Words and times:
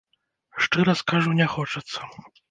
Шчыра 0.63 0.95
скажу, 1.01 1.33
не 1.41 1.47
хочацца. 1.57 2.09